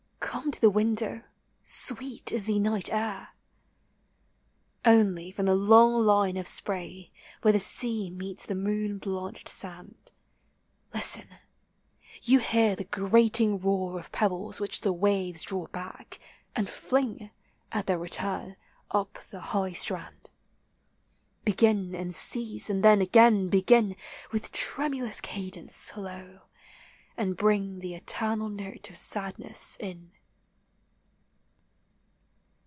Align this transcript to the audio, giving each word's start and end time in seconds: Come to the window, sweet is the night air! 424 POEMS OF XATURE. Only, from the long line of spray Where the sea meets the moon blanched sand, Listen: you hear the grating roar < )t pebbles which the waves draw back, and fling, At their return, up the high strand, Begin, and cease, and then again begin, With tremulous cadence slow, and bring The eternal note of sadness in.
Come 0.21 0.51
to 0.51 0.61
the 0.61 0.69
window, 0.69 1.21
sweet 1.63 2.31
is 2.31 2.45
the 2.45 2.59
night 2.59 2.89
air! 2.89 3.29
424 4.83 4.83
POEMS 4.83 5.09
OF 5.09 5.15
XATURE. 5.15 5.21
Only, 5.21 5.31
from 5.31 5.45
the 5.45 5.55
long 5.69 6.05
line 6.05 6.37
of 6.37 6.47
spray 6.47 7.11
Where 7.41 7.51
the 7.51 7.59
sea 7.59 8.09
meets 8.09 8.45
the 8.45 8.55
moon 8.55 8.97
blanched 8.97 9.47
sand, 9.47 10.11
Listen: 10.93 11.27
you 12.23 12.39
hear 12.39 12.75
the 12.75 12.83
grating 12.85 13.59
roar 13.61 14.01
< 14.03 14.03
)t 14.03 14.09
pebbles 14.11 14.59
which 14.59 14.81
the 14.81 14.93
waves 14.93 15.43
draw 15.43 15.67
back, 15.67 16.17
and 16.55 16.67
fling, 16.69 17.29
At 17.71 17.85
their 17.87 17.99
return, 17.99 18.55
up 18.91 19.19
the 19.31 19.41
high 19.41 19.73
strand, 19.73 20.29
Begin, 21.45 21.93
and 21.95 22.13
cease, 22.15 22.69
and 22.69 22.83
then 22.83 23.01
again 23.01 23.47
begin, 23.49 23.95
With 24.31 24.51
tremulous 24.51 25.21
cadence 25.21 25.75
slow, 25.75 26.41
and 27.15 27.37
bring 27.37 27.79
The 27.79 27.95
eternal 27.95 28.49
note 28.49 28.89
of 28.89 28.97
sadness 28.97 29.77
in. 29.79 30.11